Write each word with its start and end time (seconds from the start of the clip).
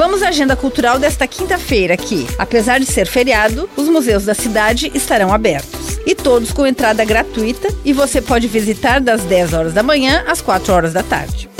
Vamos 0.00 0.22
à 0.22 0.28
agenda 0.28 0.56
cultural 0.56 0.98
desta 0.98 1.26
quinta-feira 1.26 1.94
que, 1.94 2.26
apesar 2.38 2.80
de 2.80 2.86
ser 2.86 3.06
feriado, 3.06 3.68
os 3.76 3.86
museus 3.86 4.24
da 4.24 4.32
cidade 4.32 4.90
estarão 4.94 5.30
abertos. 5.30 5.98
E 6.06 6.14
todos 6.14 6.52
com 6.52 6.66
entrada 6.66 7.04
gratuita 7.04 7.68
e 7.84 7.92
você 7.92 8.22
pode 8.22 8.48
visitar 8.48 8.98
das 8.98 9.20
10 9.24 9.52
horas 9.52 9.74
da 9.74 9.82
manhã 9.82 10.24
às 10.26 10.40
4 10.40 10.72
horas 10.72 10.94
da 10.94 11.02
tarde. 11.02 11.50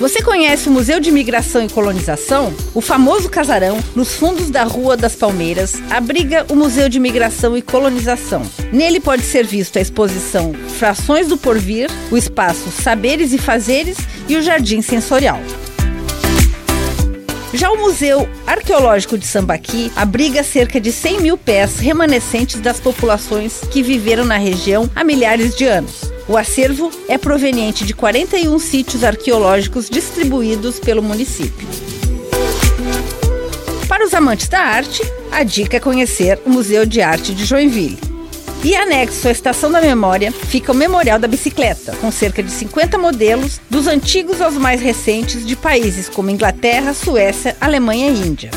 Você 0.00 0.20
conhece 0.22 0.68
o 0.68 0.72
Museu 0.72 0.98
de 0.98 1.10
Imigração 1.10 1.62
e 1.62 1.68
Colonização? 1.68 2.52
O 2.74 2.80
famoso 2.80 3.30
casarão, 3.30 3.78
nos 3.94 4.14
fundos 4.14 4.50
da 4.50 4.64
Rua 4.64 4.96
das 4.96 5.14
Palmeiras, 5.14 5.74
abriga 5.88 6.44
o 6.50 6.56
Museu 6.56 6.88
de 6.88 6.96
Imigração 6.96 7.56
e 7.56 7.62
Colonização. 7.62 8.42
Nele 8.72 8.98
pode 8.98 9.22
ser 9.22 9.46
visto 9.46 9.78
a 9.78 9.82
exposição 9.82 10.52
Frações 10.80 11.28
do 11.28 11.38
Porvir, 11.38 11.88
o 12.10 12.16
espaço 12.16 12.72
Saberes 12.72 13.32
e 13.32 13.38
Fazeres 13.38 13.98
e 14.28 14.36
o 14.36 14.42
Jardim 14.42 14.82
Sensorial. 14.82 15.38
Já 17.52 17.70
o 17.70 17.76
Museu 17.76 18.28
Arqueológico 18.46 19.18
de 19.18 19.26
Sambaqui 19.26 19.90
abriga 19.96 20.44
cerca 20.44 20.80
de 20.80 20.92
100 20.92 21.20
mil 21.20 21.36
pés 21.36 21.78
remanescentes 21.78 22.60
das 22.60 22.78
populações 22.78 23.60
que 23.70 23.82
viveram 23.82 24.24
na 24.24 24.36
região 24.36 24.88
há 24.94 25.02
milhares 25.02 25.56
de 25.56 25.66
anos. 25.66 26.12
O 26.28 26.36
acervo 26.36 26.92
é 27.08 27.18
proveniente 27.18 27.84
de 27.84 27.92
41 27.92 28.56
sítios 28.60 29.02
arqueológicos 29.02 29.90
distribuídos 29.90 30.78
pelo 30.78 31.02
município. 31.02 31.66
Para 33.88 34.04
os 34.04 34.14
amantes 34.14 34.46
da 34.46 34.60
arte, 34.60 35.02
a 35.32 35.42
dica 35.42 35.78
é 35.78 35.80
conhecer 35.80 36.40
o 36.46 36.50
Museu 36.50 36.86
de 36.86 37.02
Arte 37.02 37.34
de 37.34 37.44
Joinville. 37.44 38.09
E 38.62 38.76
anexo 38.76 39.26
à 39.26 39.30
Estação 39.30 39.72
da 39.72 39.80
Memória 39.80 40.30
fica 40.30 40.70
o 40.70 40.74
Memorial 40.74 41.18
da 41.18 41.26
Bicicleta, 41.26 41.96
com 41.96 42.10
cerca 42.10 42.42
de 42.42 42.50
50 42.50 42.98
modelos, 42.98 43.58
dos 43.70 43.86
antigos 43.86 44.42
aos 44.42 44.54
mais 44.54 44.82
recentes, 44.82 45.46
de 45.46 45.56
países 45.56 46.10
como 46.10 46.28
Inglaterra, 46.28 46.92
Suécia, 46.92 47.56
Alemanha 47.58 48.10
e 48.10 48.18
Índia. 48.18 48.50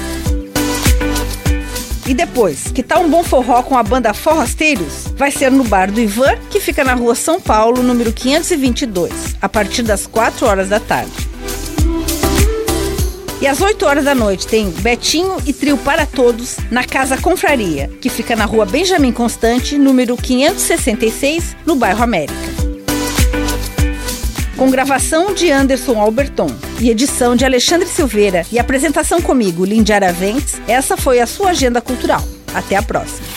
E 2.05 2.13
depois, 2.13 2.69
que 2.69 2.83
tal 2.83 3.03
um 3.03 3.09
bom 3.09 3.23
forró 3.23 3.63
com 3.63 3.77
a 3.77 3.83
banda 3.83 4.13
Forrasteiros? 4.13 5.07
Vai 5.15 5.31
ser 5.31 5.49
no 5.49 5.63
bar 5.63 5.89
do 5.89 6.01
Ivan, 6.01 6.35
que 6.51 6.59
fica 6.59 6.83
na 6.83 6.95
rua 6.95 7.15
São 7.15 7.39
Paulo, 7.39 7.81
número 7.81 8.11
522, 8.11 9.37
a 9.41 9.47
partir 9.47 9.83
das 9.83 10.05
4 10.05 10.45
horas 10.45 10.67
da 10.67 10.81
tarde. 10.81 11.32
E 13.43 13.47
às 13.47 13.59
8 13.59 13.85
horas 13.85 14.05
da 14.05 14.15
noite 14.15 14.47
tem 14.47 14.69
Betinho 14.69 15.35
e 15.45 15.51
Trio 15.51 15.77
para 15.77 16.05
Todos 16.05 16.55
na 16.71 16.85
Casa 16.85 17.17
Confraria, 17.17 17.89
que 17.99 18.07
fica 18.07 18.37
na 18.37 18.45
rua 18.45 18.65
Benjamin 18.65 19.11
Constante, 19.11 19.77
número 19.77 20.15
566, 20.15 21.53
no 21.65 21.75
bairro 21.75 22.01
América 22.01 22.33
com 24.55 24.69
gravação 24.69 25.33
de 25.33 25.51
Anderson 25.51 25.99
Alberton 25.99 26.47
e 26.79 26.89
edição 26.89 27.35
de 27.35 27.43
Alexandre 27.43 27.85
Silveira 27.85 28.45
e 28.49 28.57
apresentação 28.57 29.21
comigo, 29.21 29.65
Lindy 29.65 29.91
Araventes, 29.91 30.61
essa 30.69 30.95
foi 30.95 31.19
a 31.19 31.27
sua 31.27 31.49
agenda 31.49 31.81
cultural. 31.81 32.23
Até 32.53 32.77
a 32.77 32.81
próxima. 32.81 33.32